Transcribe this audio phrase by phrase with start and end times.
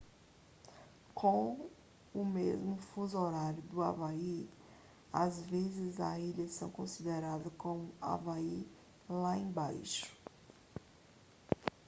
[1.13, 1.69] com
[2.11, 4.49] o mesmo fuso horário do havaí
[5.13, 8.67] às vezes as ilhas são consideradas como havaí
[9.07, 10.11] lá embaixo